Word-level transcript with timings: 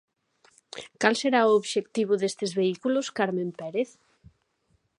Cal 1.01 1.15
será 1.21 1.41
o 1.45 1.55
obxectivo 1.61 2.13
destes 2.21 2.51
vehículos, 2.59 3.13
Carmen 3.17 3.49
Pérez? 3.59 3.89